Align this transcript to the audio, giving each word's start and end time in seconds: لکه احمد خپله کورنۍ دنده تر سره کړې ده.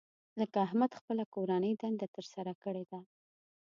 لکه 0.39 0.57
احمد 0.67 0.91
خپله 0.99 1.23
کورنۍ 1.33 1.73
دنده 1.81 2.07
تر 2.15 2.25
سره 2.33 2.51
کړې 2.63 2.83
ده. 2.91 2.99